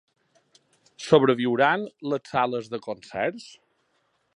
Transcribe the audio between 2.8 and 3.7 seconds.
concerts?